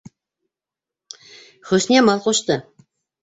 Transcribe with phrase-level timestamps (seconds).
[1.73, 2.57] Хөсниямал ҡушты.